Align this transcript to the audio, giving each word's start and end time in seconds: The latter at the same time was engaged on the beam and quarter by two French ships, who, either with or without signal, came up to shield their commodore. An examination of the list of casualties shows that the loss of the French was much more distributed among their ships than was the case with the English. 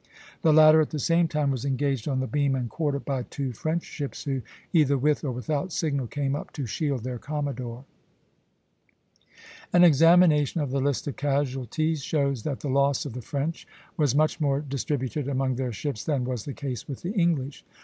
The 0.41 0.51
latter 0.51 0.81
at 0.81 0.89
the 0.89 0.97
same 0.97 1.27
time 1.27 1.51
was 1.51 1.63
engaged 1.63 2.07
on 2.07 2.21
the 2.21 2.25
beam 2.25 2.55
and 2.55 2.71
quarter 2.71 2.97
by 2.99 3.21
two 3.21 3.53
French 3.53 3.83
ships, 3.83 4.23
who, 4.23 4.41
either 4.73 4.97
with 4.97 5.23
or 5.23 5.31
without 5.31 5.71
signal, 5.71 6.07
came 6.07 6.33
up 6.35 6.51
to 6.53 6.65
shield 6.65 7.03
their 7.03 7.19
commodore. 7.19 7.85
An 9.71 9.83
examination 9.83 10.59
of 10.59 10.71
the 10.71 10.81
list 10.81 11.05
of 11.05 11.17
casualties 11.17 12.03
shows 12.03 12.41
that 12.41 12.61
the 12.61 12.67
loss 12.67 13.05
of 13.05 13.13
the 13.13 13.21
French 13.21 13.67
was 13.95 14.15
much 14.15 14.41
more 14.41 14.59
distributed 14.59 15.27
among 15.27 15.53
their 15.57 15.71
ships 15.71 16.03
than 16.03 16.25
was 16.25 16.45
the 16.45 16.53
case 16.55 16.87
with 16.87 17.03
the 17.03 17.11
English. 17.13 17.63